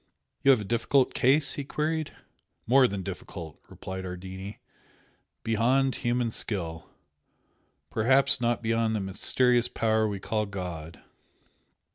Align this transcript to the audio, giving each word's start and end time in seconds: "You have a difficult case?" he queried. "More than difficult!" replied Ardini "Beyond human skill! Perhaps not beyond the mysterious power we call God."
"You 0.43 0.49
have 0.49 0.61
a 0.61 0.65
difficult 0.65 1.13
case?" 1.13 1.53
he 1.53 1.63
queried. 1.63 2.11
"More 2.65 2.87
than 2.87 3.03
difficult!" 3.03 3.59
replied 3.69 4.03
Ardini 4.03 4.57
"Beyond 5.43 5.97
human 5.97 6.31
skill! 6.31 6.89
Perhaps 7.91 8.41
not 8.41 8.63
beyond 8.63 8.95
the 8.95 8.99
mysterious 8.99 9.67
power 9.67 10.07
we 10.07 10.19
call 10.19 10.47
God." 10.47 11.03